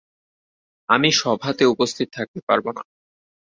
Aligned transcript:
আমি 0.89 1.09
সভাতে 1.19 1.63
উপস্থিত 1.65 2.07
থাকতে 2.13 2.39
পারব 2.47 2.65
না। 2.69 2.83